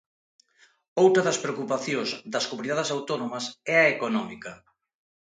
Outra 1.03 1.25
das 1.27 1.41
preocupacións 1.43 2.09
das 2.33 2.47
comunidades 2.51 2.89
autónomas 2.97 3.45
é 3.73 3.75
a 3.81 3.89
económica. 3.95 4.51